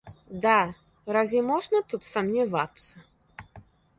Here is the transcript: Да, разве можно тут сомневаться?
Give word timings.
Да, 0.45 0.73
разве 1.05 1.43
можно 1.43 1.83
тут 1.83 2.01
сомневаться? 2.01 3.03